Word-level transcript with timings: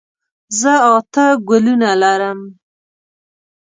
زه 0.59 0.73
اته 0.95 1.25
ګلونه 1.47 1.89
لرم. 2.01 2.39